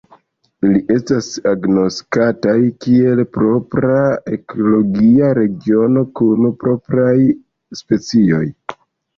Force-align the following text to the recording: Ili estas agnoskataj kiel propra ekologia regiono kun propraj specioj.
Ili 0.67 0.79
estas 0.93 1.27
agnoskataj 1.49 2.55
kiel 2.85 3.21
propra 3.37 3.99
ekologia 4.39 5.31
regiono 5.41 6.05
kun 6.23 6.51
propraj 6.65 7.15
specioj. 7.83 8.45